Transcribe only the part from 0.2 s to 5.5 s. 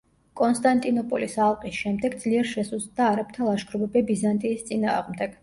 კონსტანტინოპოლის ალყის შემდეგ ძლიერ შესუსტდა არაბთა ლაშქრობები ბიზანტიის წინააღმდეგ.